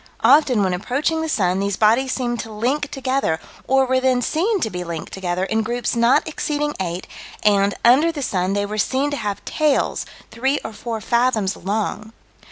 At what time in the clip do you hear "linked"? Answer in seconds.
4.83-5.13